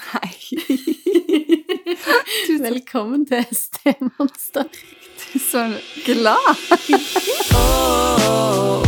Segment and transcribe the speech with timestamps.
[0.00, 0.30] Hei.
[2.62, 4.62] Velkommen til Stemonster.
[4.62, 5.64] Du er så
[6.04, 6.56] glad.
[7.54, 8.82] Oh,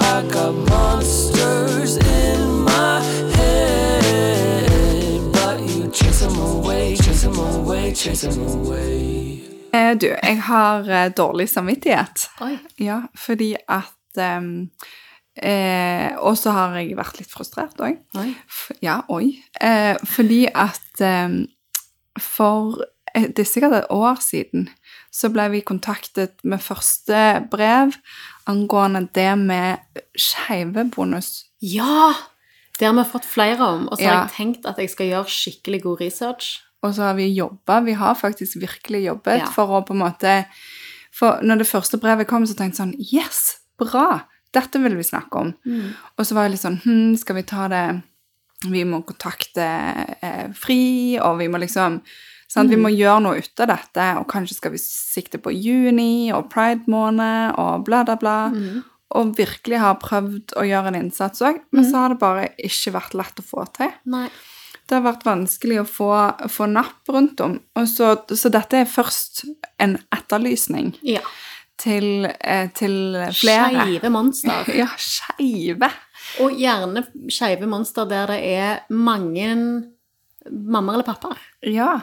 [0.00, 3.00] I got monsters in my
[3.36, 9.40] head, but you chase them away, chase them away, chase them away.
[9.74, 12.28] Eh, Du, jeg har eh, dårlig samvittighet.
[12.40, 12.58] Oi.
[12.78, 14.66] Ja, fordi at um, eh,
[16.20, 17.98] Og så har jeg vært litt frustrert òg.
[18.84, 19.42] Ja, oi.
[19.60, 21.38] Eh, fordi at eh,
[22.20, 22.82] for
[23.14, 24.68] eh, det er sikkert et år siden
[25.10, 27.96] så ble vi kontaktet med første brev
[28.50, 31.46] angående det med skeivebonus.
[31.60, 32.12] Ja!
[32.78, 34.20] Det har vi fått flere om, og så har Ja.
[34.28, 36.60] jeg tenkt at jeg skal gjøre skikkelig god research.
[36.82, 37.80] Og så har vi jobba.
[37.84, 39.46] Vi har faktisk virkelig jobbet Ja.
[39.52, 40.46] for å på en måte
[41.12, 44.22] For når det første brevet kom, så tenkte jeg sånn Yes, bra!
[44.52, 45.52] Dette vil vi snakke om.
[46.18, 47.84] Og så var jeg litt sånn Hm, skal vi ta det
[48.66, 49.64] Vi må kontakte
[50.20, 52.00] eh, FRI, og vi må liksom
[52.50, 52.68] sant?
[52.68, 56.50] Vi må gjøre noe ut av dette, og kanskje skal vi sikte på juni og
[56.52, 58.36] pride-måned og bla, bla, bla.
[59.16, 62.92] Og virkelig har prøvd å gjøre en innsats òg, men så har det bare ikke
[62.98, 63.90] vært lett å få til.
[64.04, 64.28] Nei.
[64.86, 66.10] Det har vært vanskelig å få,
[66.50, 67.60] få napp rundt om.
[67.86, 69.44] Så, så dette er først
[69.78, 71.22] en etterlysning Ja.
[71.80, 72.96] Til, eh, til
[73.36, 73.86] flere.
[73.86, 74.70] Skeive monster.
[74.82, 75.88] Ja, skeive.
[76.44, 79.50] Og gjerne skeive monster der det er mange
[80.50, 81.40] mammaer eller pappaer.
[81.66, 82.00] Ja.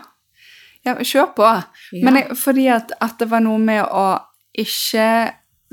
[0.85, 0.95] ja.
[0.99, 1.47] Kjør på.
[1.93, 2.03] Ja.
[2.03, 4.07] Men jeg, fordi at, at det var noe med å
[4.57, 5.07] ikke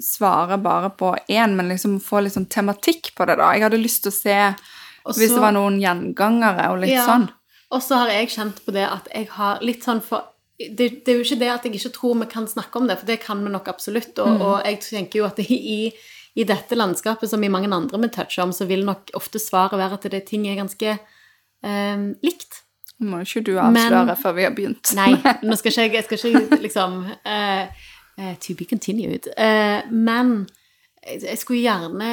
[0.00, 3.52] svare bare på én, men liksom få litt sånn tematikk på det, da.
[3.54, 4.38] Jeg hadde lyst til å se
[5.04, 7.04] Også, hvis det var noen gjengangere og litt Ja.
[7.06, 7.28] sånn.
[7.74, 11.10] Og så har jeg kjent på det at jeg har litt sånn for det, det
[11.10, 13.20] er jo ikke det at jeg ikke tror vi kan snakke om det, for det
[13.24, 14.18] kan vi nok absolutt.
[14.22, 15.90] Og, og jeg tenker jo at i,
[16.34, 19.78] i dette landskapet, som i mange andre vi toucher om, så vil nok ofte svaret
[19.80, 22.60] være at det er ting er ganske eh, likt.
[23.02, 24.94] Må ikke du avsløre Men- før vi har begynt.
[24.94, 25.10] Nei,
[25.46, 29.26] nå skal ikke jeg, jeg skal ikke liksom eh, eh, To be continued.
[29.36, 30.46] Eh, men
[31.02, 32.12] jeg, skulle gjerne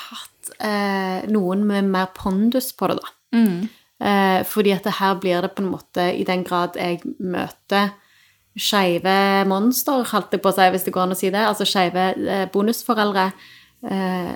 [0.00, 3.12] hatt eh, noen med mer pondus på det, da.
[3.36, 3.68] Mm.
[4.00, 7.90] Eh, fordi at her blir det på en måte, i den grad jeg møter
[8.58, 9.16] skeive
[9.48, 12.12] monster, holdt jeg på å si, hvis det går an å si det, altså skeive
[12.18, 13.28] eh, bonusforeldre
[13.90, 14.32] eh,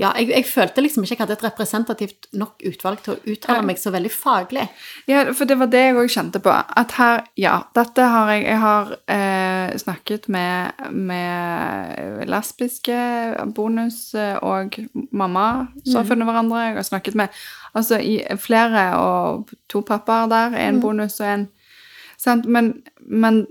[0.00, 3.64] Ja, jeg, jeg følte liksom ikke jeg hadde et representativt nok utvalg til å uttale
[3.68, 4.62] meg så veldig faglig.
[5.10, 6.54] Ja, for det var det jeg òg kjente på.
[6.54, 12.96] At her Ja, dette har jeg Jeg har eh, snakket med, med lesbiske
[13.52, 14.80] bonus og
[15.12, 16.64] mamma som har funnet hverandre.
[16.70, 17.42] Jeg har snakket med
[17.76, 20.58] altså i flere og to pappaer der.
[20.68, 21.48] En bonus og en
[22.20, 22.46] sant?
[22.46, 23.44] Men, men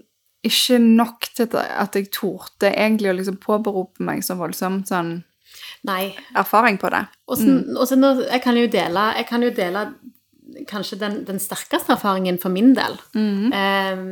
[0.45, 5.17] ikke nok til at jeg torde egentlig å liksom påberope meg så voldsomt sånn
[5.87, 6.13] Nei.
[6.37, 7.05] erfaring på det.
[7.27, 9.85] Og så, og så nå, jeg kan jo dele, jeg kan jo dele
[10.69, 12.95] kanskje den, den sterkeste erfaringen for min del.
[13.15, 14.03] Eh,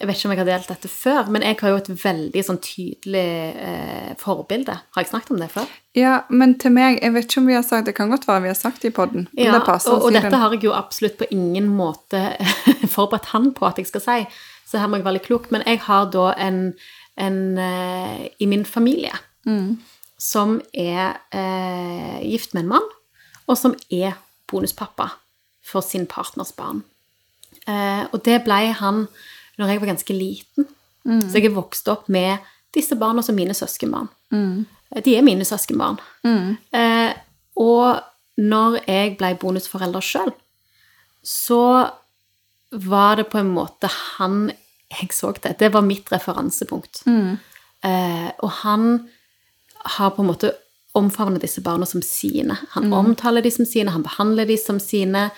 [0.00, 2.42] jeg vet ikke om jeg har delt dette før, men jeg har jo et veldig
[2.46, 4.72] sånn tydelig eh, forbilde.
[4.96, 5.66] Har jeg snakket om det før?
[5.98, 8.44] Ja, men til meg Jeg vet ikke om vi har sagt Det kan godt være
[8.44, 9.26] vi har sagt det i poden.
[9.34, 12.22] Ja, det passer og, og dette har jeg jo absolutt på ingen måte
[12.94, 14.18] forberedt han på at jeg skal si,
[14.70, 15.50] så her må jeg være litt klok.
[15.52, 16.62] Men jeg har da en,
[17.20, 19.12] en eh, i min familie
[20.20, 22.88] som er eh, gift med en mann,
[23.48, 24.16] og som er
[24.48, 25.10] bonuspappa
[25.64, 26.84] for sin partners barn.
[27.66, 29.04] Eh, og det ble han
[29.60, 30.68] når jeg var ganske liten.
[31.04, 32.38] Så jeg er vokst opp med
[32.74, 34.10] disse barna som mine søskenbarn.
[34.34, 34.66] Mm.
[35.04, 35.98] De er mine søskenbarn.
[36.76, 37.12] Eh,
[37.60, 38.00] og
[38.40, 40.32] når jeg ble bonusforelder sjøl,
[41.26, 41.90] så
[42.70, 44.50] var det på en måte han
[44.90, 45.56] jeg så det.
[45.60, 47.04] Det var mitt referansepunkt.
[47.86, 49.08] Eh, og han
[49.96, 50.52] har på en måte
[50.98, 52.56] omfavnet disse barna som sine.
[52.74, 55.30] Han omtaler de som sine, han behandler de som sine.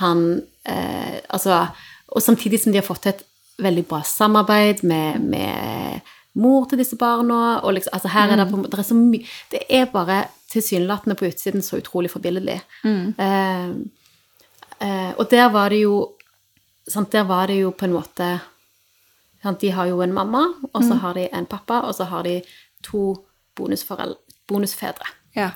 [0.00, 1.66] Han eh, Altså
[2.08, 3.22] Og samtidig som de har fått til et
[3.62, 6.00] veldig bra samarbeid med, med
[6.34, 7.60] mor til disse barna.
[7.62, 11.16] Og liksom, altså her er det, på, det er så mye Det er bare tilsynelatende
[11.18, 12.60] på utsiden så utrolig forbilledlig.
[12.84, 13.14] Mm.
[13.18, 13.76] Uh,
[14.82, 16.14] uh, og der var det jo
[16.88, 18.38] sant, Der var det jo på en måte
[19.42, 22.22] sant, De har jo en mamma, og så har de en pappa, og så har
[22.22, 22.40] de
[22.82, 23.14] to
[23.56, 25.10] bonusfedre.
[25.36, 25.50] Ja.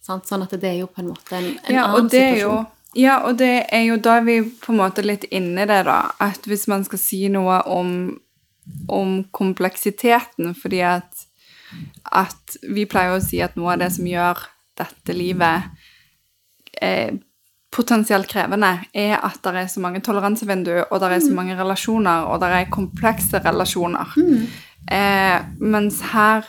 [0.00, 0.28] Sant?
[0.28, 2.38] Sånn at det er jo på en måte en, en Ja, annen og det er
[2.40, 2.76] jo situasjon.
[2.98, 6.00] Ja, og det er jo da vi på en måte litt inne i det, da.
[6.22, 7.92] At hvis man skal si noe om,
[8.90, 11.24] om kompleksiteten, fordi at,
[12.04, 14.42] at vi pleier å si at noe av det som gjør
[14.80, 15.70] dette livet
[16.82, 17.14] eh,
[17.70, 22.26] potensielt krevende, er at det er så mange toleransevinduer, og det er så mange relasjoner,
[22.26, 24.18] og det er komplekse relasjoner.
[24.90, 26.48] Eh, mens her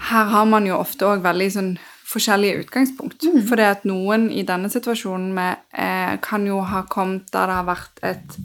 [0.00, 1.70] her har man jo ofte òg veldig sånn
[2.10, 3.24] forskjellige utgangspunkt.
[3.48, 7.58] For det at noen i denne situasjonen med, eh, kan jo ha kommet der det
[7.60, 8.38] har vært et,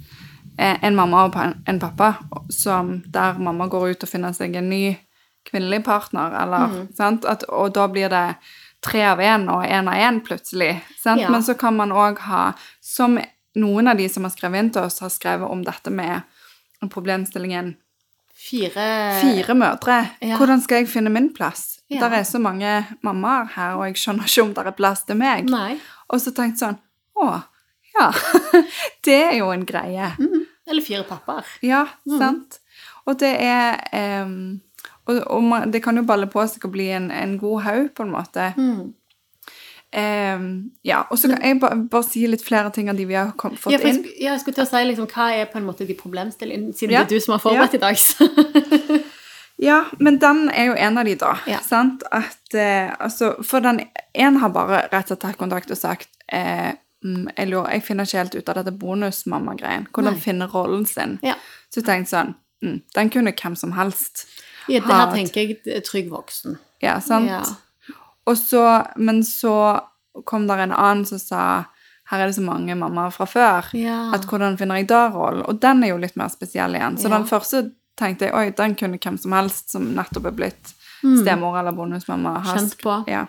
[0.57, 1.35] eh, en mamma og
[1.67, 2.15] en pappa,
[2.49, 4.97] som, der mamma går ut og finner seg en ny
[5.45, 7.25] kvinnelig partner, eller, sant?
[7.25, 8.35] At, og da blir det
[8.81, 10.81] tre av én og én av én plutselig.
[11.01, 11.21] Sant?
[11.21, 11.29] Ja.
[11.29, 13.19] Men så kan man òg ha, som
[13.55, 16.21] noen av de som har skrevet inn til oss, har skrevet om dette med
[16.91, 17.75] problemstillingen
[18.45, 18.85] Fire
[19.21, 19.95] Fire mødre.
[20.21, 20.37] Ja.
[20.37, 21.79] Hvordan skal jeg finne min plass?
[21.89, 21.99] Ja.
[22.03, 25.17] Der er så mange mammaer her, og jeg skjønner ikke om det er plass til
[25.17, 25.49] meg.
[25.49, 25.75] Nei.
[26.09, 26.81] Og så tenkte jeg sånn
[27.15, 27.41] Å,
[27.95, 28.09] ja.
[29.05, 30.11] det er jo en greie.
[30.67, 31.45] Eller fire pappaer.
[31.63, 32.17] Ja, Mm.
[32.19, 32.59] sant.
[33.07, 33.77] Og det er
[34.25, 34.59] um,
[35.07, 37.89] og, og man, det kan jo balle på seg å bli en, en god haug,
[37.95, 38.47] på en måte.
[38.57, 38.93] Mm.
[39.95, 43.15] Em, ja, og så kan jeg bare, bare si litt flere ting av de vi
[43.15, 44.01] har kom, fått Ja, inn.
[44.19, 46.91] ja, jeg skulle til å si liksom, hva er på en måte de problemstillingene, siden
[46.97, 47.03] Ja.
[47.03, 47.95] det er du som har forberedt i dag.
[47.95, 48.27] Så.
[49.57, 51.37] Ja, men den er jo en av de, da.
[51.47, 51.61] Ja.
[51.63, 52.03] Sant?
[52.11, 56.09] At, eh, altså, for den en har bare rett og slett tatt kontakt og sagt
[56.27, 56.73] eh,
[57.05, 59.87] mm, jeg, lurer, jeg finner ikke helt ut av dette bonusmamma-greien.
[59.95, 60.23] Hvordan Nei.
[60.25, 61.15] finne rollen sin.
[61.23, 61.37] Ja.
[61.71, 62.33] Så jeg tenkte sånn
[62.65, 64.25] mm, Den kunne hvem som helst.
[64.67, 66.59] Ja, det her tenker jeg trygg voksen.
[66.83, 67.55] Ja, sant?
[68.33, 68.61] Så,
[68.97, 69.81] men så
[70.25, 71.65] kom der en annen som sa
[72.09, 73.69] her er det så mange mammaer fra før.
[73.73, 74.11] Ja.
[74.13, 75.43] At hvordan finner jeg da rollen?
[75.49, 76.97] Og den er jo litt mer spesiell igjen.
[76.97, 77.17] Så Ja.
[77.17, 81.57] den første tenkte jeg oi, den kunne hvem som helst som nettopp er blitt stemor
[81.59, 82.43] eller bonusmamma.
[82.45, 83.03] Kjent på.
[83.07, 83.25] Ja.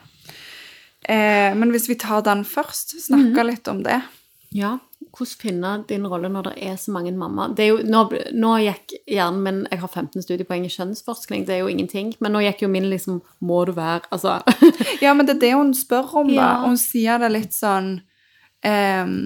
[1.08, 4.02] Eh, men hvis vi tar den først, snakke litt om det.
[4.52, 4.78] Ja,
[5.16, 7.54] hvordan finne din rolle når det er så mange mammaer?
[7.60, 8.02] Er nå,
[8.36, 12.12] nå gikk hjernen min Jeg har 15 studiepoeng i kjønnsforskning, det er jo ingenting.
[12.20, 14.40] Men nå gikk jo min liksom Må du være Altså
[15.04, 16.36] Ja, men det er det hun spør om, da.
[16.36, 16.52] Ja.
[16.66, 17.96] Hun sier det litt sånn
[18.66, 19.16] um,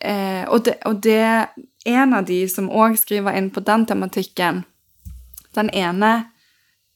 [0.00, 1.48] eh, og, det, og det
[1.86, 4.64] En av de som òg skriver inn på den tematikken
[5.56, 6.14] Den ene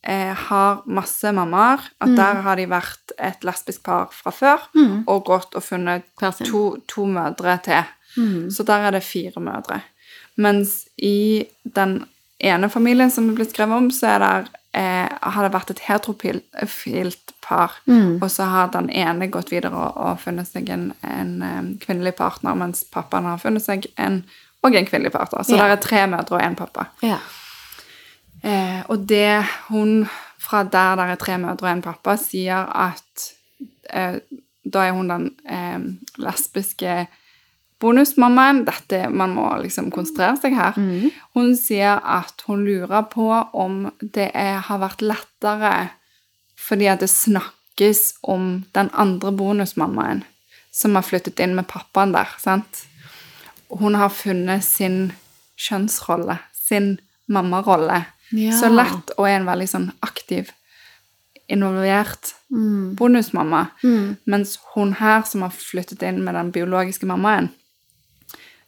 [0.04, 1.78] eh, har masse mammaer.
[2.00, 4.58] At der har de vært et lesbisk par fra før
[5.06, 6.02] og gått og funnet
[6.50, 7.84] to, to mødre til.
[8.50, 9.80] Så der er det fire mødre.
[10.36, 12.04] Mens i den
[12.40, 15.80] ene familien som er blitt skrevet om, så er der, eh, har det vært et
[15.88, 17.72] heterofilt par.
[18.22, 22.14] Og så har den ene gått videre og, og funnet seg en, en eh, kvinnelig
[22.16, 24.22] partner, mens pappaen har funnet seg en,
[24.62, 25.42] og en kvinnelig partner.
[25.44, 25.62] Så Ja.
[25.66, 26.86] der er tre mødre og en pappa.
[27.02, 27.18] Ja.
[28.48, 30.06] Eh, og det hun
[30.40, 33.28] fra der der er tre mødre og en pappa, sier at
[33.90, 34.20] eh,
[34.64, 35.80] da er hun den eh,
[36.22, 37.06] lesbiske
[37.80, 38.64] bonusmammaen.
[38.66, 40.78] Dette, man må liksom konsentrere seg her.
[41.36, 45.90] Hun sier at hun lurer på om det er, har vært lettere
[46.58, 50.24] fordi at det snakkes om den andre bonusmammaen
[50.74, 52.82] som har flyttet inn med pappaen der, sant?
[53.70, 55.12] Hun har funnet sin
[55.58, 56.98] kjønnsrolle, sin
[57.30, 58.02] mammarolle.
[58.32, 58.52] Ja.
[58.52, 60.50] Så lett og er en veldig sånn aktiv,
[61.48, 63.66] involvert bonusmamma.
[64.28, 67.50] Mens hun her som har flyttet inn med den biologiske mammaen,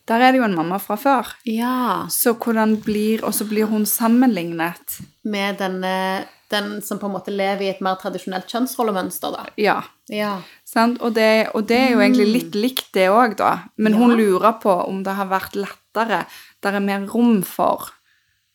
[0.09, 1.29] der er det jo en mamma fra før.
[1.47, 2.07] ja.
[2.11, 5.01] Så hvordan blir Og så blir hun sammenlignet.
[5.23, 9.45] Med denne den som på en måte lever i et mer tradisjonelt kjønnsrollemønster, da.
[9.57, 9.83] Ja.
[10.11, 10.41] Ja.
[10.67, 10.99] Sant?
[11.01, 13.69] Og, det, og det er jo egentlig litt likt det òg, da.
[13.79, 16.25] Men hun lurer på om det har vært lettere.
[16.65, 17.93] Der er mer rom for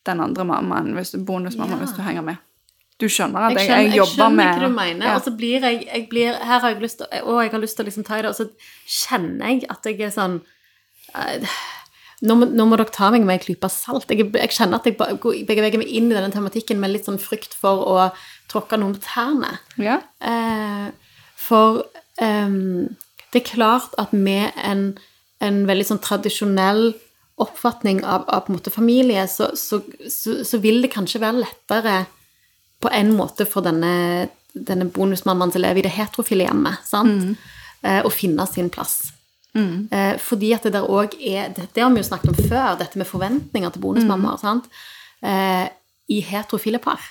[0.05, 1.85] den andre mammaen, hvis, bonusmammaen, Ja.
[1.85, 2.37] hvis du henger med.
[2.99, 5.05] Du skjønner at Jeg jeg, skjønner, jeg, jeg jobber skjønner ikke hva du mener.
[5.05, 5.15] Ja.
[5.17, 7.75] Og så blir jeg, jeg blir, Her har jeg lyst til å- jeg har lyst
[7.75, 8.49] til å liksom ta i det, og så
[8.87, 10.41] kjenner jeg at jeg er sånn
[11.15, 11.47] eh,
[12.23, 14.07] nå må, nå må dere ta meg med en klype salt.
[14.09, 17.53] Jeg, jeg kjenner at jeg beveger meg inn i denne tematikken med litt sånn frykt
[17.53, 18.11] for å
[18.47, 19.59] tråkke noen på tærne.
[19.77, 19.99] Ja.
[20.23, 20.91] Eh,
[21.35, 21.83] for
[22.23, 22.95] ehm,
[23.33, 24.97] det er klart at med en,
[25.41, 26.93] en veldig sånn tradisjonell
[27.41, 31.97] oppfatning av, av familie, så, så, så, så vil det kanskje være lettere
[32.79, 37.35] på en måte for denne, denne bonusmammaen som lever i det heterofile hjemmet, sant?
[37.85, 39.11] Eh, å finne sin plass.
[39.91, 42.99] Eh, fordi at det der òg er det, har vi jo snakket om før, dette
[42.99, 44.39] med forventninger til bonusmammaer.
[44.41, 44.69] sant?
[45.23, 45.67] Eh,
[46.11, 47.01] I heterofile par.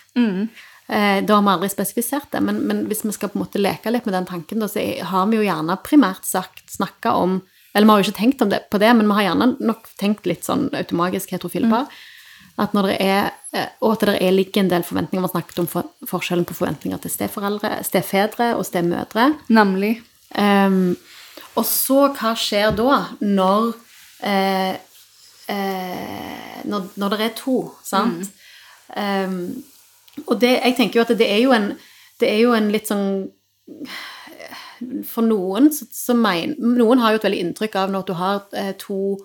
[0.88, 3.62] Eh, da har vi aldri spesifisert det, men, men hvis vi skal på en måte
[3.62, 7.40] leke litt med den tanken, da, så har vi jo gjerne primært sagt snakka om
[7.74, 9.88] Eller vi har jo ikke tenkt om det, på det, men vi har gjerne nok
[10.00, 11.88] tenkt litt sånn automagisk heterofile par.
[12.62, 15.24] At når det er, eh, og at det er ligger en del forventninger.
[15.24, 19.32] Vi har snakket om for, forskjellen på forventninger til steforeldre, stefedre og stemødre.
[19.50, 19.96] Nemlig.
[20.38, 20.94] Um,
[21.58, 23.74] og så, hva skjer da når
[24.22, 24.74] eh,
[25.50, 28.30] eh, når, når det er to, sant?
[28.96, 29.62] Ehm,
[30.26, 31.72] og det, jeg tenker jo at det er jo en,
[32.20, 33.26] det er jo en litt sånn
[35.08, 38.42] For noen så, så men, Noen har jo et veldig inntrykk av når du har
[38.52, 39.18] eh, to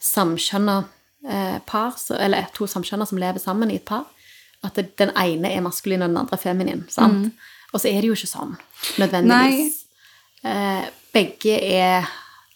[0.00, 0.76] samkjønna
[1.28, 4.06] eh, par, så, eller to samkjønna som lever sammen i et par,
[4.64, 6.86] at det, den ene er maskulin og den andre feminin.
[6.92, 7.32] sant?
[7.72, 8.56] Og så er det jo ikke sånn,
[8.98, 9.76] nødvendigvis.
[10.44, 12.08] Eh, begge er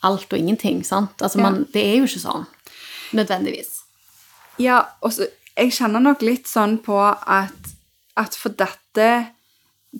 [0.05, 1.21] alt og ingenting, sant?
[1.23, 1.51] Altså, Ja.
[1.51, 2.47] man, det er jo ikke sånn,
[3.13, 3.81] nødvendigvis.
[4.59, 7.69] Ja, og så Jeg kjenner nok litt sånn på at,
[8.19, 9.34] at for dette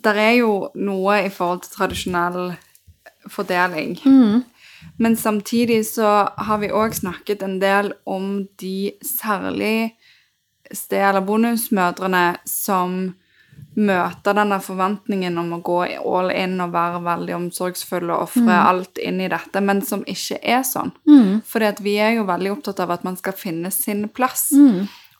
[0.03, 2.55] Der er jo noe i forhold til tradisjonell
[3.31, 3.97] fordeling.
[4.97, 9.95] Men samtidig så har vi òg snakket en del om de særlig
[10.71, 13.15] sted- eller bonusmødrene som
[13.75, 18.97] møter denne forventningen om å gå all in og være veldig omsorgsfulle og ofre alt
[18.97, 20.91] inn i dette, men som ikke er sånn.
[21.43, 24.51] Fordi For vi er jo veldig opptatt av at man skal finne sin plass.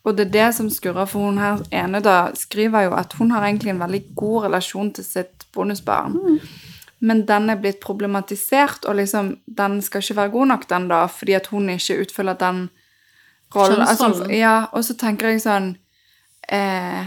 [0.06, 3.34] Og det er det som skurrer, for hun her ene da skriver jo at hun
[3.34, 6.20] har egentlig en veldig god relasjon til sitt bonusbarn.
[7.06, 11.06] Men den er blitt problematisert, og liksom, den skal ikke være god nok, den da,
[11.12, 12.68] fordi at hun ikke utfyller den
[13.56, 13.82] rollen.
[13.82, 15.74] Altså, ja, og så tenker jeg sånn
[16.54, 17.06] eh,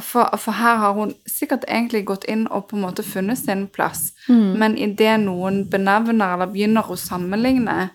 [0.00, 3.66] for, for her har hun sikkert egentlig gått inn og på en måte funnet sin
[3.72, 7.90] plass, men idet noen benevner eller begynner å sammenligne,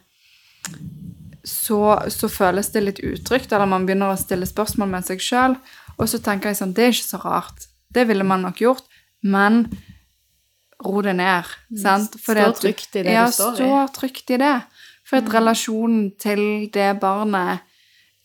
[1.44, 1.82] så,
[2.14, 5.56] så føles det litt utrygt, eller man begynner å stille spørsmål med seg sjøl.
[5.98, 7.68] Og så tenker jeg sånn, det er ikke så rart.
[7.92, 8.86] Det ville man nok gjort,
[9.22, 9.66] men
[10.82, 11.50] ro det ned.
[11.82, 12.16] sant?
[12.22, 13.68] Stå trygt i det ja, du står i.
[13.68, 14.56] Ja, stå trygt i det.
[15.08, 17.66] For at relasjonen til det barnet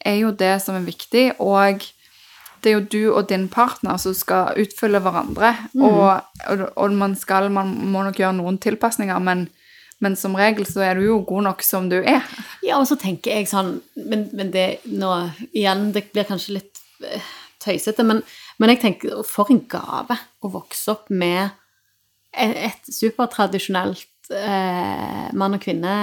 [0.06, 1.82] er jo det som er viktig, og
[2.62, 5.52] det er jo du og din partner som skal utfylle hverandre.
[5.75, 5.85] Mm.
[5.88, 6.04] Og,
[6.52, 9.49] og, og man skal, man må nok gjøre noen tilpasninger, men,
[10.05, 12.25] men som regel så er du jo god nok som du er.
[12.65, 15.12] Ja, og så tenker jeg sånn Men, men det nå
[15.53, 17.31] Igjen, det blir kanskje litt eh,
[17.65, 18.21] tøysete, men,
[18.61, 21.55] men jeg tenker For en gave å vokse opp med
[22.37, 25.95] et, supertradisjonelt eh, mann og kvinne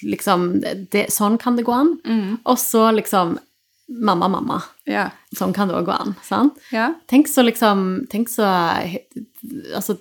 [0.00, 1.92] Liksom det, Sånn kan det gå an.
[2.48, 3.36] Og så liksom
[3.88, 4.62] Mamma, mamma.
[4.90, 5.10] Ja.
[5.36, 6.16] Sånn kan det òg gå an.
[6.26, 6.56] sant?
[6.74, 6.88] Ja.
[7.06, 8.42] Tenk så liksom Tenk så
[9.76, 9.94] Altså,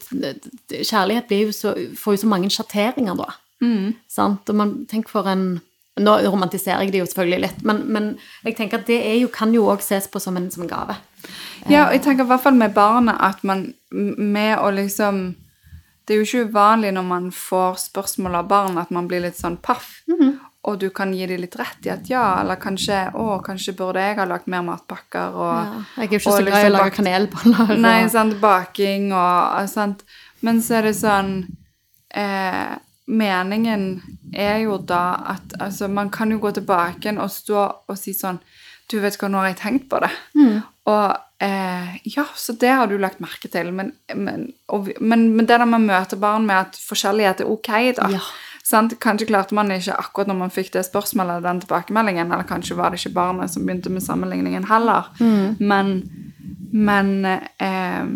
[0.70, 3.28] kjærlighet blir jo så, får jo så mange sjatteringer da.
[4.10, 4.50] Sant?
[4.50, 5.62] Og man tenk for en
[5.96, 8.08] Nå romantiserer jeg det jo selvfølgelig litt, men, men
[8.44, 10.98] jeg tenker at det jo, kan jo òg ses på som en, som en gave.
[11.72, 15.38] Ja, og jeg tenker i hvert fall med barnet at man med å liksom
[16.06, 19.40] Det er jo ikke uvanlig når man får spørsmål av barn at man blir litt
[19.40, 20.02] sånn paff.
[20.66, 24.02] Og du kan gi dem litt rett i at ja, eller kanskje Å, kanskje burde
[24.02, 26.66] jeg ha lagt mer matpakker og Ja, jeg er jo ikke så glad i liksom
[26.66, 27.78] å lage bakt- kanelboller.
[27.86, 30.02] Nei, sant, baking og sant.
[30.42, 31.32] Men så er det sånn
[32.16, 33.84] eh, Meningen
[34.34, 35.04] er jo da
[35.36, 38.40] at altså, man kan jo gå tilbake og stå og si sånn
[38.90, 40.10] Du vet hva, nå har jeg tenkt på det.
[40.86, 43.72] Og eh, ja, så det har du lagt merke til.
[43.74, 47.72] Men, men, og, men, men det der man møter barn med at forskjellighet er ok,
[47.98, 48.10] da.
[48.14, 48.22] Ja.
[48.66, 48.96] Sant?
[49.00, 52.90] Kanskje klarte man ikke akkurat når man fikk det spørsmålet, den tilbakemeldingen, eller kanskje var
[52.90, 55.12] det ikke barnet som begynte med sammenligningen heller.
[55.60, 55.92] Men,
[56.74, 57.12] men
[57.62, 58.08] eh,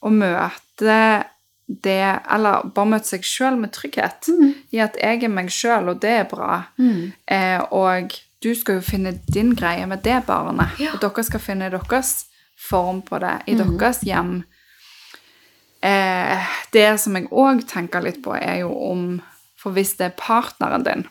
[0.00, 1.24] å møte
[1.68, 4.30] det, eller bare møte seg sjøl med trygghet
[4.72, 6.62] i at jeg er meg sjøl, og det er bra.
[7.28, 11.68] Eh, og du skal jo finne din greie med det barnet, og dere skal finne
[11.70, 12.24] deres
[12.56, 14.44] form på det i deres hjem.
[15.84, 19.20] Eh, det som jeg òg tenker litt på, er jo om
[19.58, 21.06] For hvis det er partneren din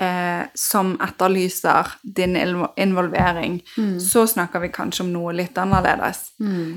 [0.00, 3.56] eh, som etterlyser din involvering, involvering,
[4.00, 6.32] så snakker vi kanskje om noe litt annerledes.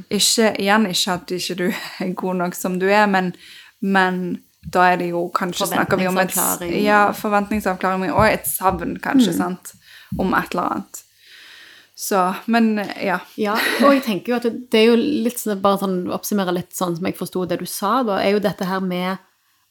[0.09, 1.67] Ikke, igjen ikke at ikke du
[2.01, 3.33] er god nok som du er, men,
[3.81, 6.35] men da er det jo kanskje snakker vi om et,
[6.81, 9.75] ja, forventningsavklaring og et savn, kanskje, sant,
[10.17, 11.01] om et eller annet.
[11.95, 13.19] Så, men ja.
[13.39, 13.53] Ja,
[13.85, 16.73] og jeg tenker jo at det, det er jo litt sånn, bare sånn, oppsummere litt
[16.75, 19.21] sånn som jeg forsto det du sa, da, er jo dette her med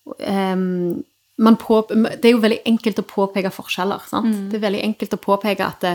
[0.04, 4.30] man på, Det er jo veldig enkelt å påpeke forskjeller, sant?
[4.50, 5.87] Det er veldig enkelt å påpeke at,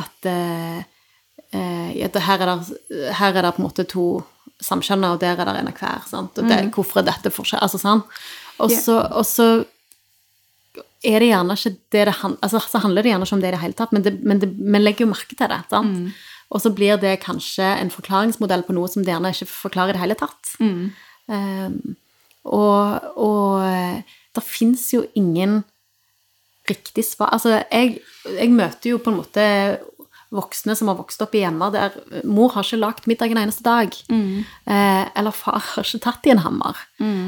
[0.00, 0.78] at uh,
[1.54, 2.56] uh, her, er det,
[3.18, 4.06] her er det på en måte to
[4.62, 6.38] samkjønna, og der er det en av hver, sant?
[6.38, 7.62] Og det, hvorfor er dette forskjell?
[7.62, 8.18] Altså, sant?
[8.62, 9.48] Og så, så, og så
[11.02, 13.48] er det gjerne ikke det det handler altså, så handler det gjerne ikke om det
[13.48, 15.62] i det hele tatt, men, det, men det, vi legger jo merke til det.
[15.70, 16.20] sant?
[16.52, 19.96] Og så blir det kanskje en forklaringsmodell på noe som det gjerne ikke forklarer i
[19.96, 20.52] det hele tatt.
[21.32, 21.94] Um,
[22.44, 23.62] og og
[24.34, 25.62] det fins jo ingen
[26.68, 29.46] riktig svar Altså, jeg, jeg møter jo på en måte
[30.32, 33.64] voksne som har vokst opp i hjemmer der mor har ikke lagd middag en eneste
[33.66, 33.92] dag.
[34.64, 36.78] Eh, eller far har ikke tatt i en hammer.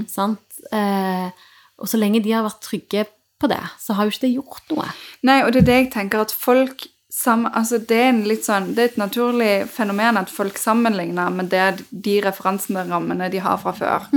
[0.08, 0.62] Sant?
[0.72, 1.28] Eh,
[1.76, 3.04] og så lenge de har vært trygge
[3.42, 4.88] på det, så har jo ikke det gjort noe.
[5.26, 8.82] Nei, og det er det jeg tenker at folk sam, altså det er sånn, det
[8.82, 13.74] er et naturlig fenomen at folk sammenligner med det, de referansene rammene de har fra
[13.76, 14.08] før.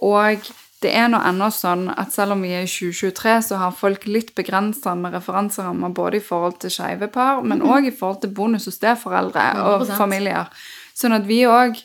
[0.00, 3.76] Og det er nå ennå sånn at selv om vi er i 2023, så har
[3.76, 8.22] folk litt begrensa med referanserammer både i forhold til skeive par, men òg i forhold
[8.22, 10.48] til bonus- og steforeldre og familier.
[10.96, 11.82] Sånn at vi òg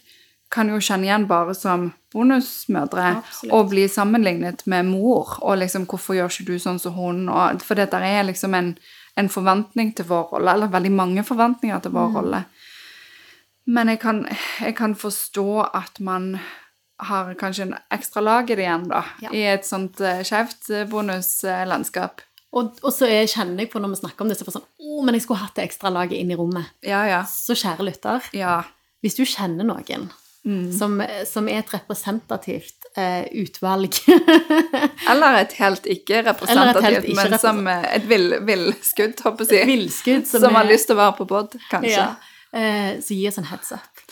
[0.54, 3.54] kan jo kjenne igjen bare som bonusmødre Absolutt.
[3.54, 5.40] og bli sammenlignet med mor.
[5.42, 8.54] Og liksom 'Hvorfor gjør ikke du sånn som hun?' Og, for det der er liksom
[8.54, 8.78] en,
[9.18, 11.98] en forventning til vår rolle, eller veldig mange forventninger til Mm.
[12.00, 12.44] vår rolle.
[13.68, 14.28] Men jeg kan,
[14.62, 16.40] jeg kan forstå at man
[17.00, 19.02] har kanskje en ekstra lag i det igjen, da.
[19.22, 19.30] Ja.
[19.34, 22.22] I et sånt uh, skjevt eh, bonuslandskap.
[22.56, 24.70] Og, og så er, kjenner jeg på når vi snakker om det, så får sånn
[24.80, 26.70] Å, men jeg skulle hatt det ekstra laget inn i rommet.
[26.86, 27.24] Ja, ja.
[27.28, 28.62] Så kjære lytter, Ja.
[29.04, 30.08] hvis du kjenner noen
[30.72, 33.98] som, som er et representativt eh, utvalg
[35.12, 39.52] Eller et helt ikke-representativt, Eller et men som eh, et vill- villskudd, håper jeg å
[39.52, 39.66] si.
[39.74, 41.92] Villskudd Som, som, har lyst til å være på pod, kanskje.
[41.98, 42.08] ja,
[42.56, 44.06] Ja, eh, Så gi oss en heads up.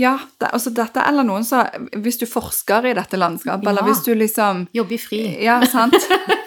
[0.00, 1.66] Ja, det, altså dette, eller noen som
[2.00, 5.22] Hvis du forsker i dette landskapet, eller hvis du liksom Jobber fri.
[5.44, 5.96] Ja, sant?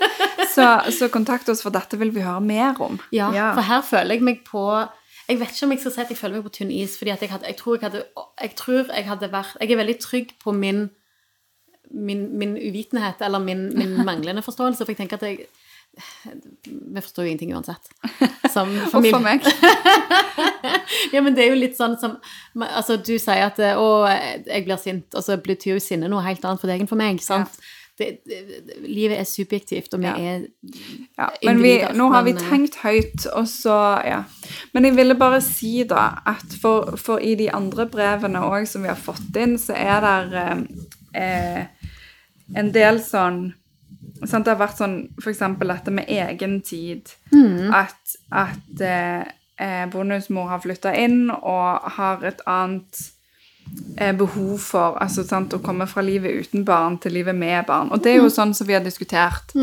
[0.55, 3.00] så, så kontakt oss, for dette vil vi høre mer om.
[3.13, 4.65] Ja, for her føler jeg meg på
[5.29, 7.13] Jeg vet ikke om jeg skal si at jeg føler meg på tynn is, fordi
[7.13, 8.01] jeg, hadde, jeg, tror jeg, hadde,
[8.41, 10.81] jeg tror jeg hadde vært Jeg er veldig trygg på min,
[11.93, 15.45] min, min uvitenhet, eller min, min manglende forståelse, for jeg tenker at jeg
[16.65, 17.89] Vi forstår jo ingenting uansett.
[18.50, 19.15] Som familie.
[19.15, 19.43] a meg.
[21.13, 22.15] Ja, men det er jo litt sånn som
[22.65, 23.85] Altså, du sier at eh, 'Å,
[24.47, 26.97] jeg blir sint', og så betyr jo sinne noe helt annet for deg enn for
[26.97, 27.21] meg.
[27.21, 27.50] sant?
[27.59, 27.69] Ja.
[28.01, 30.15] det, det, livet er subjektivt, og vi Ja.
[30.17, 30.47] er
[31.19, 34.23] Ja, men vi, nå har vi eh, tenkt høyt, og så Ja.
[34.73, 38.81] Men jeg ville bare si, da, at for, for i de andre brevene òg som
[38.81, 40.01] vi har fått inn, så er
[40.33, 40.67] det
[41.13, 41.65] eh,
[42.55, 43.53] en del sånn
[44.24, 45.41] sant, Det har vært sånn f.eks.
[45.60, 47.10] dette med egen tid.
[47.75, 49.25] At, at eh,
[49.57, 53.01] eh, bonusmor har flytta inn og har et annet
[53.98, 57.91] eh, behov for altså, sant, å komme fra livet uten barn til livet med barn.
[57.91, 59.55] Og det er jo sånn som vi har diskutert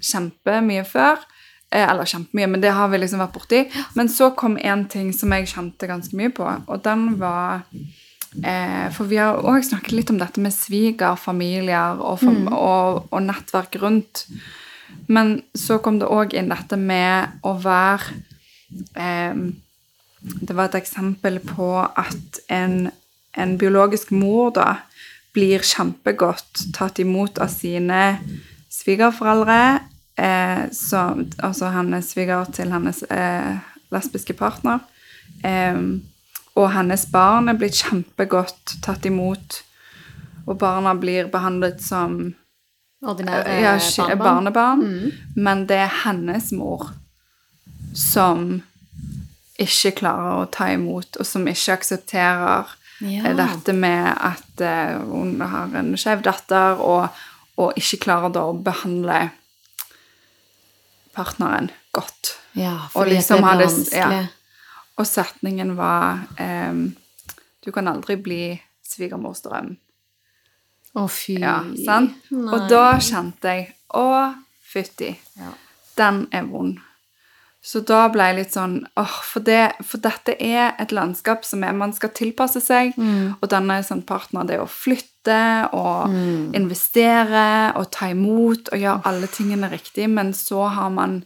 [0.00, 1.20] kjempemye før.
[1.70, 3.64] Eh, eller kjempemye, men det har vi liksom vært borti.
[3.94, 7.62] Men så kom en ting som jeg kjente ganske mye på, og den var
[8.30, 13.74] For vi har òg snakket litt om dette med svigerfamilier og, fam og, og nettverk
[13.82, 14.24] rundt.
[15.10, 18.14] Men så kom det òg inn dette med å være
[18.94, 19.34] eh,
[20.20, 22.90] Det var et eksempel på at en,
[23.34, 24.68] en biologisk mor da
[25.34, 28.18] blir kjempegodt tatt imot av sine
[28.70, 29.80] svigerforeldre,
[30.18, 31.04] eh, så,
[31.38, 33.60] altså hennes sviger til hennes eh,
[33.94, 34.82] lesbiske partner.
[35.46, 35.78] Eh,
[36.56, 39.62] og hennes barn er blitt kjempegodt tatt imot,
[40.46, 42.34] og barna blir behandlet som
[43.06, 44.52] ordinære ja, sk- barnebarn.
[44.52, 46.90] barnebarn, men det er hennes mor
[47.94, 48.62] som
[49.60, 52.66] ikke klarer å ta imot, og som ikke aksepterer
[53.00, 53.24] Ja.
[53.24, 57.08] eh, dette med at eh, hun har en skjev datter, og,
[57.56, 59.30] og ikke klarer da å behandle
[61.14, 62.34] partneren godt.
[62.54, 64.28] Ja, Og fordi liksom det blir hadde- vanskelig.
[65.00, 66.82] Og setningen var um,
[67.64, 68.42] Du kan aldri bli
[68.84, 69.74] svigermors drøm.
[70.98, 71.38] Å, fy.
[71.40, 72.16] Ja, sant?
[72.34, 72.50] Nei.
[72.56, 74.06] Og da kjente jeg Å,
[74.72, 75.12] fytti.
[75.38, 75.52] Ja.
[75.98, 76.78] Den er vond.
[77.62, 81.60] Så da ble jeg litt sånn åh, for, det, for dette er et landskap som
[81.66, 82.94] er, man skal tilpasse seg.
[82.96, 83.34] Mm.
[83.36, 85.08] Og denne sånn partner, det å flytte
[85.76, 86.54] og Mm.
[86.56, 91.18] investere og ta imot og gjøre alle tingene riktig, men så har man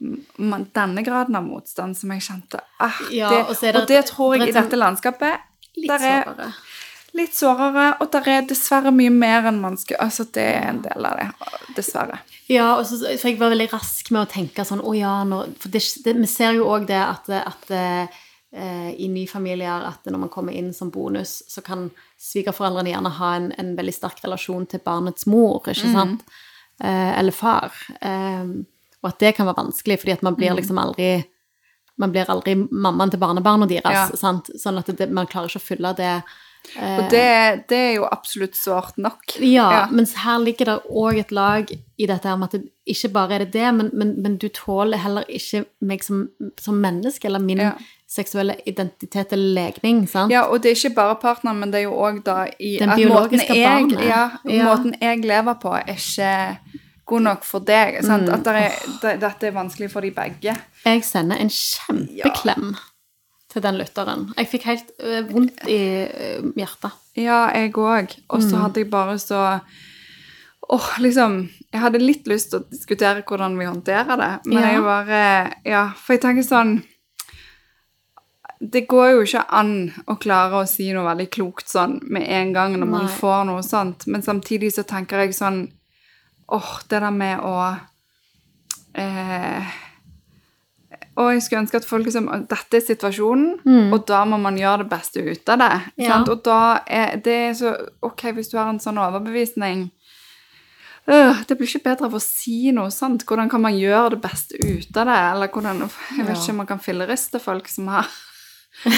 [0.00, 4.34] denne graden av motstand som jeg kjente ah, Ja, det, og det- Og det tror
[4.36, 5.40] jeg det i dette landskapet
[5.76, 6.52] Litt der er sårere.
[7.14, 10.80] litt sårere, og der er dessverre mye mer enn man skulle Altså, det er en
[10.82, 11.28] del av det.
[11.76, 12.18] Dessverre.
[12.48, 15.44] Ja, og så, for jeg var veldig rask med å tenke sånn Å ja, nå,
[15.58, 15.82] for det,
[16.16, 18.06] vi ser jo òg det at, at eh,
[18.98, 23.34] i nye familier at når man kommer inn som bonus, så kan svigerforeldrene gjerne ha
[23.36, 26.24] en, en veldig sterk relasjon til barnets mor, ikke sant?
[26.82, 27.18] Mm.
[27.20, 27.72] eller far.
[28.00, 28.44] Eh,
[29.02, 31.24] og at det kan være vanskelig, fordi at man blir liksom aldri
[32.00, 33.92] man blir aldri mammaen til barnebarna deres.
[33.92, 34.06] Ja.
[34.16, 34.46] sant?
[34.56, 36.22] Sånn at det, man klarer ikke å fylle det
[36.76, 39.34] Og det, det er jo absolutt sårt nok.
[39.40, 39.86] Ja, Ja.
[39.90, 43.34] mens her ligger det òg et lag i dette her med at det, ikke bare
[43.34, 46.28] er det det, men, men, men du tåler heller ikke meg som,
[46.60, 47.72] som menneske, eller min Ja.
[48.08, 50.32] seksuelle identitet eller legning, sant?
[50.32, 52.90] Ja, og det er ikke bare partneren, men det er jo òg da i Den
[52.90, 54.28] at måten jeg, Ja.
[54.44, 56.58] måten jeg lever på, er ikke
[57.10, 57.98] god nok for deg.
[58.06, 58.28] Mm.
[58.34, 60.54] At det er, det, dette er vanskelig for de begge.
[60.86, 62.72] Jeg sender en kjempeklem
[63.50, 64.28] til den lytteren.
[64.38, 66.94] Jeg fikk helt øh, vondt i øh, hjertet.
[67.18, 68.14] Ja, jeg òg.
[68.30, 69.58] Og så hadde jeg bare så
[70.70, 74.68] Åh, liksom Jeg hadde litt lyst til å diskutere hvordan vi håndterer det, men Ja.
[74.76, 75.22] jeg bare
[75.66, 76.76] Ja, for jeg tenker sånn
[78.60, 79.72] Det går jo ikke an
[80.06, 83.14] å klare å si noe veldig klokt sånn med en gang når man Nei.
[83.16, 85.62] får noe sånt, men samtidig så tenker jeg sånn
[86.50, 87.54] Åh, det der med å
[88.98, 89.68] eh,
[91.20, 93.60] Og jeg skulle ønske at folk liksom Dette er situasjonen,
[93.94, 95.70] og da må man gjøre det beste ut av det.
[96.02, 96.16] Ja.
[96.16, 96.28] Sant?
[96.32, 99.90] Og da er det så Ok, hvis du har en sånn overbevisning
[101.06, 103.26] øh, Det blir ikke bedre av å si noe sant.
[103.28, 105.20] Hvordan kan man gjøre det beste ut av det?
[105.34, 105.84] Eller hvordan
[106.16, 108.10] Jeg vet ikke om man kan filleriste folk som har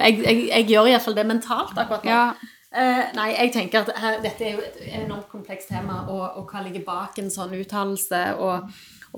[0.00, 2.10] Jeg, jeg, jeg gjør iallfall det mentalt akkurat nå.
[2.10, 2.24] Ja.
[2.70, 6.52] Eh, nei, jeg tenker at her, dette er jo et enormt komplekst tema, og, og
[6.52, 8.68] hva ligger bak en sånn uttalelse, og,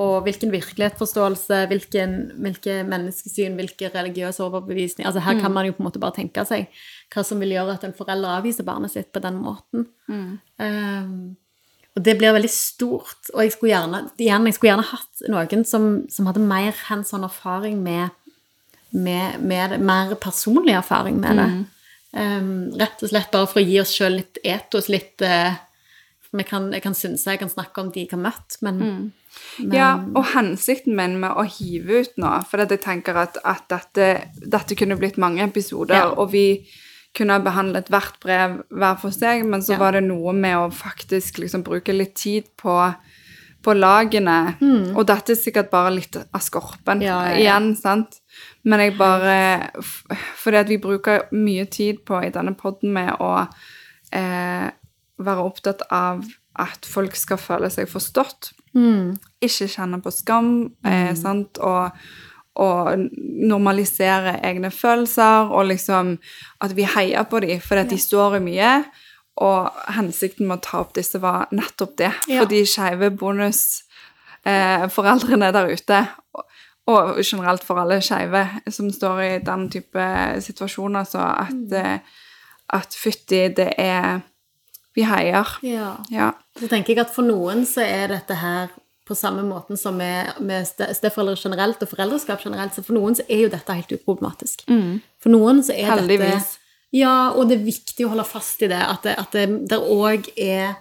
[0.01, 5.85] og hvilken virkelighetsforståelse, hvilken, hvilke menneskesyn, hvilke religiøse overbevisninger Altså her kan man jo på
[5.85, 6.73] en måte bare tenke seg
[7.13, 9.85] hva som vil gjøre at en forelder avviser barnet sitt på den måten.
[10.57, 11.13] Eh,
[11.93, 15.69] og det blir veldig stort, og jeg skulle gjerne, igjen, jeg skulle gjerne hatt noen
[15.69, 18.17] som, som hadde mer hands on erfaring med,
[18.97, 21.51] med, med det, mer personlig erfaring med det.
[22.13, 25.55] Um, rett og slett bare for å gi oss sjøl litt etos, litt uh,
[26.33, 28.79] vi kan, Jeg kan synse jeg kan snakke om de jeg har møtt, men,
[29.59, 33.65] men Ja, og hensikten min med å hive ut nå, for jeg tenker at, at
[33.73, 34.09] dette,
[34.45, 36.11] dette kunne blitt mange episoder, Ja.
[36.13, 36.67] og vi
[37.17, 39.79] kunne ha behandlet hvert brev hver for seg, men så Ja.
[39.79, 42.77] var det noe med å faktisk liksom bruke litt tid på,
[43.63, 44.57] på lagene.
[44.97, 47.21] Og dette er sikkert bare litt av skorpen ja.
[47.37, 48.17] igjen, sant?
[48.65, 49.71] Men jeg bare
[50.39, 53.47] Fordi at vi bruker mye tid på i denne podden med å
[54.15, 54.69] eh,
[55.23, 56.23] være opptatt av
[56.61, 58.51] at folk skal føle seg forstått.
[58.77, 61.91] Mm, ikke kjenne på skam, eh, sant, og,
[62.61, 66.19] og normalisere egne følelser, og liksom
[66.61, 68.73] at vi heier på dem, fordi at de står i mye,
[69.41, 72.39] og hensikten med å ta opp disse var nettopp det, Ja.
[72.43, 75.99] for de skeive bonusforeldrene eh, der ute,
[76.87, 80.07] og, generelt for alle skeive som står i den type
[80.43, 82.01] situasjoner, så at, mm.
[82.79, 84.21] at fytti, det er
[84.95, 85.49] Vi heier.
[85.63, 85.97] ja.
[86.11, 86.33] Ja.
[86.59, 88.69] Så tenker jeg at for noen så er dette her
[89.09, 93.25] på samme måten som med, med steforeldre generelt og foreldreskap generelt, så for noen så
[93.29, 94.67] er jo dette helt uproblematisk.
[95.23, 95.99] For noen så er Mm.
[95.99, 96.51] Heldigvis.
[96.53, 96.61] dette
[96.93, 99.81] Ja, og det er viktig å holde fast i det, at det, at det der
[99.81, 100.75] òg er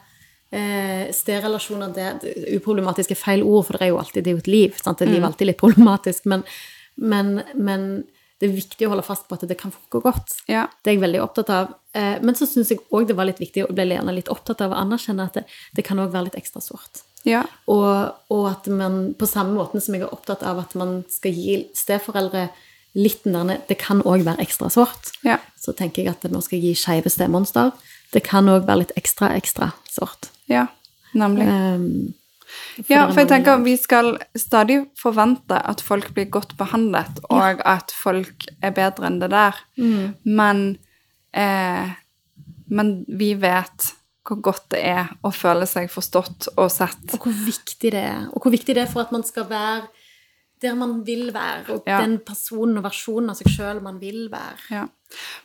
[0.51, 4.37] eh, stedrelasjoner det, det Uproblematisk er feil ord, for det er jo alltid det er
[4.37, 4.79] jo et liv.
[4.83, 5.01] Sant?
[5.01, 5.13] er Mm.
[5.15, 6.43] liv alltid litt problematisk, men,
[6.97, 7.85] men, men
[8.41, 10.39] det er viktig å holde fast på at det kan gå godt.
[10.49, 10.65] Ja.
[10.81, 11.75] Det er jeg veldig opptatt av.
[11.93, 14.61] Eh, Men så syns jeg òg det var litt viktig, og ble gjerne litt opptatt
[14.65, 15.43] av å anerkjenne at det,
[15.77, 17.03] det kan òg være litt ekstra sårt.
[17.23, 17.43] Ja.
[17.69, 21.37] Og, og at man på samme måten som jeg er opptatt av at man skal
[21.37, 22.47] gi steforeldre
[22.97, 25.13] litt nærme Det kan òg være ekstra sårt.
[25.23, 25.37] Ja.
[25.55, 27.71] Så tenker jeg at nå skal jeg gi skeive stemonster.
[28.11, 30.31] Det kan òg være litt ekstra, ekstra sårt.
[30.51, 30.67] Ja,
[31.17, 31.47] nemlig.
[31.47, 32.13] Um,
[32.89, 37.63] Ja, er for jeg tenker vi skal stadig forvente at folk blir godt behandlet, og
[37.67, 39.57] at folk er bedre enn det der.
[39.77, 40.13] Mm.
[40.25, 40.61] Men,
[41.33, 41.93] eh,
[42.67, 43.93] men vi vet
[44.27, 47.01] hvor godt det er å føle seg forstått og sett.
[47.15, 48.27] Og hvor viktig det er.
[48.31, 49.89] Og hvor viktig det er for at man skal være
[50.61, 52.01] der man vil være, og Ja.
[52.01, 54.57] den personen og versjonen av seg sjøl man vil være.
[54.71, 54.85] Ja.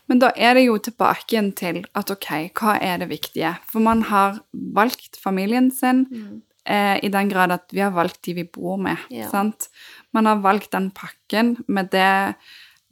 [0.09, 3.57] Men da er det jo tilbake igjen til at ok, hva er det viktige?
[3.67, 6.07] For man har valgt familien sin
[6.67, 8.97] eh, i den grad at vi har valgt de vi bor med.
[9.11, 9.29] Ja.
[9.31, 9.69] sant?
[10.13, 12.35] Man har valgt den pakken med det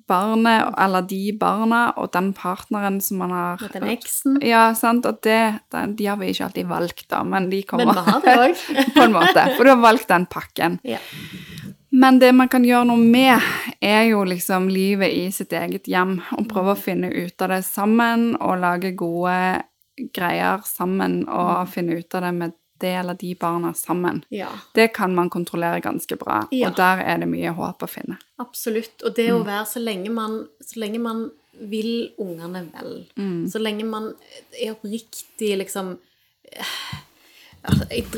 [0.06, 4.38] barnet, eller de barna, og den partneren som man har Med den eksen.
[4.44, 5.06] Ja, sant?
[5.06, 5.60] Og det,
[5.96, 8.64] de har vi ikke alltid valgt, da, men de kommer Men vi har det òg.
[8.96, 9.46] på en måte.
[9.56, 10.78] For du har valgt den pakken.
[10.84, 10.98] Ja.
[11.94, 13.38] Men det man kan gjøre noe med,
[13.80, 16.16] er jo liksom livet i sitt eget hjem.
[16.34, 19.36] Og prøve å finne ut av det sammen, og lage gode
[20.16, 24.24] greier sammen, og finne ut av det med det eller de barna sammen.
[24.34, 24.48] ja.
[24.74, 26.68] Det kan man kontrollere ganske bra, Ja.
[26.68, 28.18] og der er det mye håp å finne.
[28.42, 29.02] Absolutt.
[29.06, 31.30] Og det å være så lenge man, så lenge man
[31.60, 33.06] vil ungene vel,
[33.48, 34.10] så lenge man
[34.60, 35.98] er oppriktig liksom
[36.50, 36.74] eh,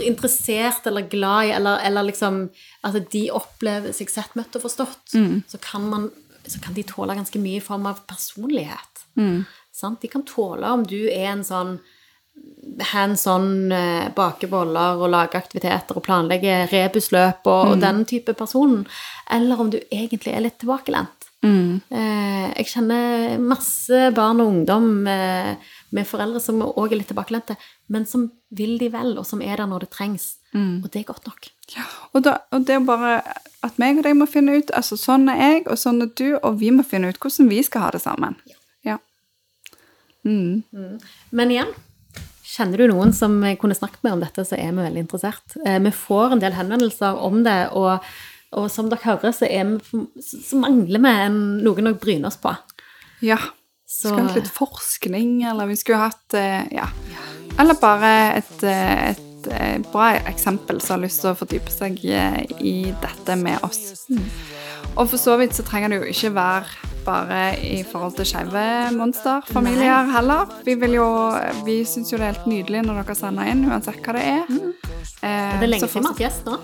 [0.04, 2.48] interessert eller glad i, eller, eller liksom
[2.86, 5.14] at de opplever seg sett, møtt og forstått,
[5.48, 6.08] så, kan man,
[6.46, 9.04] så kan de tåle ganske mye i form av personlighet.
[9.76, 10.00] Sant?
[10.02, 11.76] De kan tåle om du er en sånn
[12.92, 18.34] hands on, eh, bake boller og lage aktiviteter og planlegge rebusløp og, og den type
[18.36, 18.82] person,
[19.32, 21.16] eller om du egentlig er litt tilbakelent.
[21.92, 25.62] Eh, jeg kjenner masse barn og ungdom med,
[25.94, 27.56] med foreldre som òg er litt tilbakelente,
[27.92, 30.36] men som vil de vel, og som er der når det trengs.
[30.56, 31.48] Og det er godt nok.
[32.14, 33.16] Og, da, og det er bare
[33.66, 36.38] at meg og deg må finne ut altså Sånn er jeg, og sånn er du,
[36.38, 38.36] og vi må finne ut hvordan vi skal ha det sammen.
[38.86, 38.96] Ja.
[40.24, 40.62] Mm.
[41.36, 41.74] Men igjen,
[42.46, 45.58] kjenner du noen som kunne snakket med om dette, så er vi veldig interessert.
[45.66, 48.06] Eh, Vi får en del henvendelser om det, og,
[48.56, 52.38] og som dere hører, så, er vi, så mangler vi en, noen å bryne oss
[52.40, 52.54] på.
[53.20, 53.38] ja.
[53.86, 56.88] Så Skulle hatt litt forskning, eller vi skulle hatt eh, Ja.
[57.58, 61.72] Eller bare et, eh, et et eh, bra eksempel som har lyst til å fordype
[61.72, 64.06] seg eh, i dette med oss.
[64.96, 68.62] Og for så vidt så trenger det jo ikke være bare i forhold til skeive
[68.96, 70.50] monsterfamilier heller.
[70.66, 71.08] Vi, vil jo,
[71.66, 74.48] vi syns jo det er helt nydelig når dere sender inn, uansett hva det er.
[74.50, 76.58] Eh, Det er lenge så siden vi har hatt gjest nå.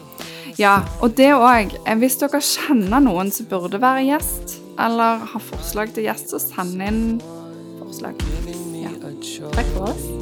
[0.60, 1.76] Ja, og det òg.
[2.02, 6.82] Hvis dere kjenner noen som burde være gjest, eller har forslag til gjest, så send
[6.82, 7.02] inn
[7.78, 8.18] forslag.
[8.82, 8.90] Ja.
[9.52, 10.21] Takk for oss.